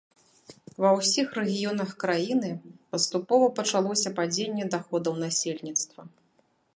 Ва 0.83 0.91
ўсіх 0.99 1.27
рэгіёнах 1.39 1.91
краіны 2.03 2.49
паступова 2.95 3.49
пачалося 3.59 4.13
падзенне 4.21 4.65
даходаў 4.77 5.13
насельніцтва. 5.25 6.01